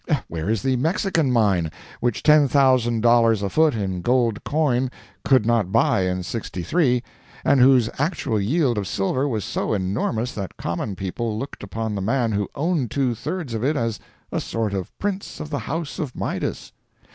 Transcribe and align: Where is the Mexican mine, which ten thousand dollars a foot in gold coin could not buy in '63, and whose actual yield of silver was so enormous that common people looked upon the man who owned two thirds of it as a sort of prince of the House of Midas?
Where 0.27 0.49
is 0.49 0.63
the 0.63 0.77
Mexican 0.77 1.31
mine, 1.31 1.71
which 1.99 2.23
ten 2.23 2.47
thousand 2.47 3.01
dollars 3.01 3.43
a 3.43 3.51
foot 3.51 3.75
in 3.75 4.01
gold 4.01 4.43
coin 4.43 4.89
could 5.23 5.45
not 5.45 5.71
buy 5.71 6.05
in 6.07 6.23
'63, 6.23 7.03
and 7.45 7.59
whose 7.61 7.87
actual 7.99 8.41
yield 8.41 8.79
of 8.79 8.87
silver 8.87 9.27
was 9.27 9.45
so 9.45 9.75
enormous 9.75 10.31
that 10.31 10.57
common 10.57 10.95
people 10.95 11.37
looked 11.37 11.61
upon 11.61 11.93
the 11.93 12.01
man 12.01 12.31
who 12.31 12.49
owned 12.55 12.89
two 12.89 13.13
thirds 13.13 13.53
of 13.53 13.63
it 13.63 13.75
as 13.77 13.99
a 14.31 14.41
sort 14.41 14.73
of 14.73 14.89
prince 14.97 15.39
of 15.39 15.51
the 15.51 15.59
House 15.59 15.99
of 15.99 16.15
Midas? 16.15 16.71